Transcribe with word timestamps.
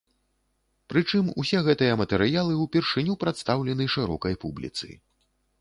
Прычым 0.93 1.27
усе 1.43 1.59
гэтыя 1.67 1.99
матэрыялы 2.01 2.53
ўпершыню 2.63 3.13
прадстаўлены 3.25 3.89
шырокай 3.97 4.33
публіцы. 4.47 4.91